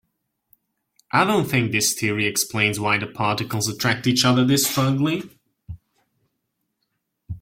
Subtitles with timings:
[1.11, 5.29] I don't think this theory explains why the particles attract each other this strongly.